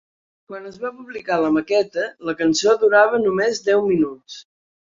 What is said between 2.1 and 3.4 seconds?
la cançó durava